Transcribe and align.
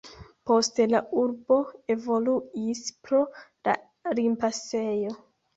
Poste 0.51 0.87
la 0.93 1.01
urbo 1.23 1.57
evoluis 1.97 2.81
pro 3.09 3.21
la 3.71 3.77
limpasejo. 4.23 5.17